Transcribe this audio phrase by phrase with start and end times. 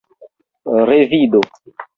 [0.87, 1.41] revido